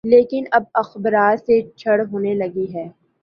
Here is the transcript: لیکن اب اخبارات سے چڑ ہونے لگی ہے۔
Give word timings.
لیکن 0.03 0.43
اب 0.51 0.63
اخبارات 0.73 1.45
سے 1.45 1.61
چڑ 1.75 1.99
ہونے 2.11 2.33
لگی 2.33 2.65
ہے۔ 2.73 2.87